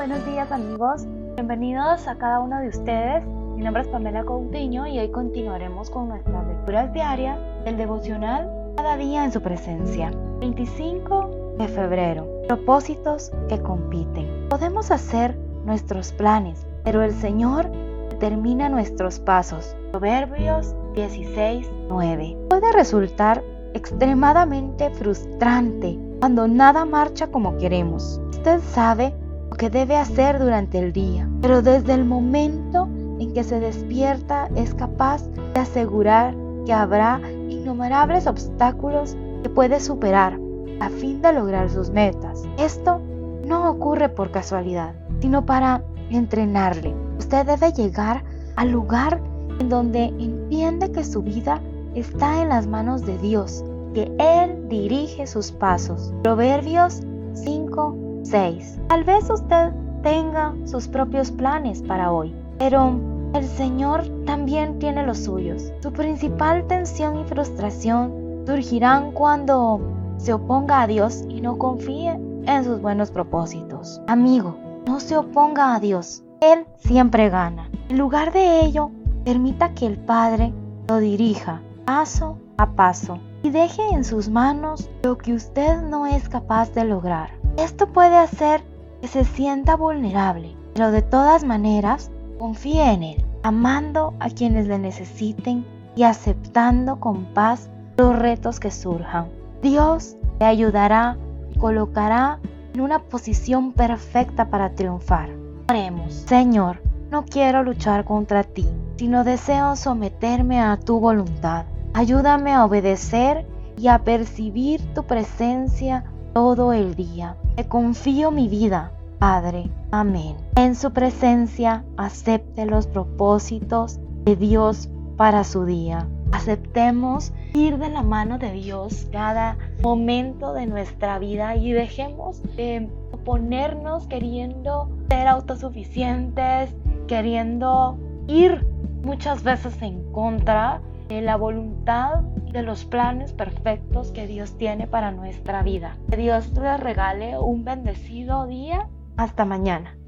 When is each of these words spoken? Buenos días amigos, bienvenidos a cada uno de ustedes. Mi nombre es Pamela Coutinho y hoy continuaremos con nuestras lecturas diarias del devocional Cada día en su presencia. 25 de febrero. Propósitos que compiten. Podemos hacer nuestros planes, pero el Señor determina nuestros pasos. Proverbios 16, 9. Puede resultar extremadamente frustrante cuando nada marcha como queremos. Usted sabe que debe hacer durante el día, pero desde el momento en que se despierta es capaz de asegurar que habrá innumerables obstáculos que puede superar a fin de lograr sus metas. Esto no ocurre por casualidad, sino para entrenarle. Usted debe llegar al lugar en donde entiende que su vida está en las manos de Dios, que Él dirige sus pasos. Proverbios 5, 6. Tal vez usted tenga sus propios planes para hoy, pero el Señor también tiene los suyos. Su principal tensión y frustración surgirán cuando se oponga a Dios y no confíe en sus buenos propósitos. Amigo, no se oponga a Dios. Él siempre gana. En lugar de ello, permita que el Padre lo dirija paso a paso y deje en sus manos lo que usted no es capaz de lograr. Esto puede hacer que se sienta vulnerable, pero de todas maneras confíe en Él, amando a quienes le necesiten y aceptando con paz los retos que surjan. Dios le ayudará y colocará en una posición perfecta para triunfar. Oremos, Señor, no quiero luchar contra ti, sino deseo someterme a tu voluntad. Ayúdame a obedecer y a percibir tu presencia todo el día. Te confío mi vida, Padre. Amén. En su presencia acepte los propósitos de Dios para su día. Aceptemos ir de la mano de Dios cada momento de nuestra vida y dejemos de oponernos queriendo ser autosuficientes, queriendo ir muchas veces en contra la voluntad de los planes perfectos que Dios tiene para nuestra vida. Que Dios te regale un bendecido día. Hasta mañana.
Buenos 0.00 0.24
días 0.24 0.50
amigos, 0.50 1.04
bienvenidos 1.34 2.08
a 2.08 2.16
cada 2.16 2.40
uno 2.40 2.58
de 2.58 2.68
ustedes. 2.68 3.22
Mi 3.54 3.62
nombre 3.62 3.82
es 3.82 3.88
Pamela 3.88 4.24
Coutinho 4.24 4.86
y 4.86 4.98
hoy 4.98 5.10
continuaremos 5.10 5.90
con 5.90 6.08
nuestras 6.08 6.46
lecturas 6.46 6.90
diarias 6.94 7.38
del 7.66 7.76
devocional 7.76 8.50
Cada 8.78 8.96
día 8.96 9.26
en 9.26 9.30
su 9.30 9.42
presencia. 9.42 10.10
25 10.40 11.56
de 11.58 11.68
febrero. 11.68 12.26
Propósitos 12.48 13.30
que 13.50 13.60
compiten. 13.60 14.48
Podemos 14.48 14.90
hacer 14.90 15.36
nuestros 15.66 16.12
planes, 16.12 16.66
pero 16.82 17.02
el 17.02 17.12
Señor 17.12 17.70
determina 18.08 18.70
nuestros 18.70 19.20
pasos. 19.20 19.76
Proverbios 19.90 20.74
16, 20.94 21.70
9. 21.90 22.38
Puede 22.48 22.72
resultar 22.72 23.44
extremadamente 23.74 24.88
frustrante 24.92 25.98
cuando 26.20 26.48
nada 26.48 26.86
marcha 26.86 27.26
como 27.26 27.58
queremos. 27.58 28.18
Usted 28.30 28.60
sabe 28.60 29.12
que 29.60 29.68
debe 29.68 29.94
hacer 29.94 30.38
durante 30.38 30.78
el 30.78 30.90
día, 30.94 31.28
pero 31.42 31.60
desde 31.60 31.92
el 31.92 32.06
momento 32.06 32.88
en 33.18 33.34
que 33.34 33.44
se 33.44 33.60
despierta 33.60 34.48
es 34.56 34.72
capaz 34.72 35.22
de 35.52 35.60
asegurar 35.60 36.34
que 36.64 36.72
habrá 36.72 37.20
innumerables 37.50 38.26
obstáculos 38.26 39.18
que 39.42 39.50
puede 39.50 39.78
superar 39.78 40.38
a 40.80 40.88
fin 40.88 41.20
de 41.20 41.34
lograr 41.34 41.68
sus 41.68 41.90
metas. 41.90 42.42
Esto 42.56 43.02
no 43.44 43.70
ocurre 43.70 44.08
por 44.08 44.30
casualidad, 44.30 44.94
sino 45.20 45.44
para 45.44 45.84
entrenarle. 46.08 46.94
Usted 47.18 47.44
debe 47.44 47.70
llegar 47.74 48.24
al 48.56 48.70
lugar 48.70 49.20
en 49.58 49.68
donde 49.68 50.04
entiende 50.04 50.90
que 50.90 51.04
su 51.04 51.20
vida 51.20 51.60
está 51.94 52.40
en 52.40 52.48
las 52.48 52.66
manos 52.66 53.04
de 53.04 53.18
Dios, 53.18 53.62
que 53.92 54.10
Él 54.18 54.70
dirige 54.70 55.26
sus 55.26 55.52
pasos. 55.52 56.14
Proverbios 56.22 57.02
5, 57.34 58.09
6. 58.22 58.78
Tal 58.88 59.04
vez 59.04 59.28
usted 59.30 59.72
tenga 60.02 60.54
sus 60.64 60.88
propios 60.88 61.30
planes 61.30 61.82
para 61.82 62.12
hoy, 62.12 62.34
pero 62.58 62.98
el 63.34 63.46
Señor 63.46 64.02
también 64.24 64.78
tiene 64.78 65.06
los 65.06 65.18
suyos. 65.18 65.72
Su 65.82 65.92
principal 65.92 66.66
tensión 66.66 67.18
y 67.18 67.24
frustración 67.24 68.44
surgirán 68.46 69.12
cuando 69.12 69.80
se 70.16 70.32
oponga 70.32 70.82
a 70.82 70.86
Dios 70.86 71.24
y 71.28 71.40
no 71.40 71.58
confíe 71.58 72.18
en 72.46 72.64
sus 72.64 72.80
buenos 72.80 73.10
propósitos. 73.10 74.00
Amigo, 74.06 74.56
no 74.86 75.00
se 75.00 75.16
oponga 75.16 75.74
a 75.74 75.80
Dios. 75.80 76.22
Él 76.40 76.66
siempre 76.78 77.28
gana. 77.28 77.70
En 77.88 77.98
lugar 77.98 78.32
de 78.32 78.60
ello, 78.60 78.90
permita 79.24 79.74
que 79.74 79.86
el 79.86 79.98
Padre 79.98 80.52
lo 80.88 80.98
dirija 80.98 81.60
paso 81.84 82.38
a 82.56 82.70
paso 82.74 83.18
y 83.42 83.50
deje 83.50 83.82
en 83.92 84.04
sus 84.04 84.28
manos 84.28 84.88
lo 85.02 85.18
que 85.18 85.32
usted 85.32 85.82
no 85.82 86.06
es 86.06 86.28
capaz 86.28 86.72
de 86.72 86.84
lograr. 86.84 87.39
Esto 87.56 87.86
puede 87.88 88.16
hacer 88.16 88.62
que 89.00 89.08
se 89.08 89.24
sienta 89.24 89.76
vulnerable, 89.76 90.56
pero 90.74 90.90
de 90.90 91.02
todas 91.02 91.44
maneras 91.44 92.10
confíe 92.38 92.92
en 92.92 93.02
Él, 93.02 93.24
amando 93.42 94.14
a 94.20 94.30
quienes 94.30 94.66
le 94.66 94.78
necesiten 94.78 95.64
y 95.96 96.04
aceptando 96.04 97.00
con 97.00 97.24
paz 97.26 97.68
los 97.96 98.18
retos 98.18 98.60
que 98.60 98.70
surjan. 98.70 99.28
Dios 99.62 100.16
le 100.38 100.46
ayudará 100.46 101.18
y 101.54 101.58
colocará 101.58 102.38
en 102.72 102.80
una 102.80 103.00
posición 103.00 103.72
perfecta 103.72 104.48
para 104.48 104.74
triunfar. 104.74 105.30
Oremos, 105.68 106.14
Señor, 106.14 106.80
no 107.10 107.24
quiero 107.24 107.62
luchar 107.62 108.04
contra 108.04 108.44
ti, 108.44 108.66
sino 108.96 109.24
deseo 109.24 109.76
someterme 109.76 110.60
a 110.60 110.78
tu 110.78 111.00
voluntad. 111.00 111.66
Ayúdame 111.92 112.52
a 112.52 112.64
obedecer 112.64 113.46
y 113.76 113.88
a 113.88 113.98
percibir 114.04 114.80
tu 114.94 115.04
presencia 115.04 116.04
todo 116.40 116.72
el 116.72 116.94
día. 116.94 117.36
Te 117.54 117.68
confío 117.68 118.30
mi 118.30 118.48
vida, 118.48 118.92
Padre. 119.18 119.68
Amén. 119.90 120.36
En 120.56 120.74
su 120.74 120.90
presencia 120.90 121.84
acepte 121.98 122.64
los 122.64 122.86
propósitos 122.86 124.00
de 124.24 124.36
Dios 124.36 124.88
para 125.18 125.44
su 125.44 125.66
día. 125.66 126.08
Aceptemos 126.32 127.34
ir 127.52 127.76
de 127.76 127.90
la 127.90 128.00
mano 128.00 128.38
de 128.38 128.52
Dios 128.52 129.06
cada 129.12 129.58
momento 129.82 130.54
de 130.54 130.64
nuestra 130.64 131.18
vida 131.18 131.56
y 131.56 131.72
dejemos 131.72 132.42
de 132.56 132.88
oponernos 133.12 134.06
queriendo 134.06 134.88
ser 135.10 135.28
autosuficientes, 135.28 136.74
queriendo 137.06 137.98
ir 138.28 138.66
muchas 139.02 139.42
veces 139.42 139.82
en 139.82 140.10
contra 140.10 140.80
la 141.10 141.36
voluntad 141.36 142.20
de 142.52 142.62
los 142.62 142.84
planes 142.84 143.32
perfectos 143.32 144.12
que 144.12 144.28
Dios 144.28 144.56
tiene 144.56 144.86
para 144.86 145.10
nuestra 145.10 145.62
vida. 145.62 145.96
Que 146.08 146.16
Dios 146.16 146.52
te 146.54 146.76
regale 146.76 147.36
un 147.38 147.64
bendecido 147.64 148.46
día. 148.46 148.88
Hasta 149.16 149.44
mañana. 149.44 149.99